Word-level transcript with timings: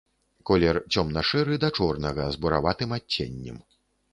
Колер 0.49 0.77
цёмна-шэры 0.95 1.59
да 1.65 1.69
чорнага 1.81 2.25
з 2.37 2.41
бураватым 2.47 2.97
адценнем. 2.99 3.57